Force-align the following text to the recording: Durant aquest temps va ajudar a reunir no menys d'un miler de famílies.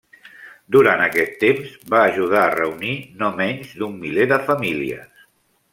Durant 0.75 1.03
aquest 1.07 1.35
temps 1.43 1.75
va 1.95 2.01
ajudar 2.07 2.41
a 2.47 2.57
reunir 2.57 2.97
no 3.21 3.33
menys 3.43 3.79
d'un 3.83 3.97
miler 4.07 4.31
de 4.35 4.45
famílies. 4.49 5.27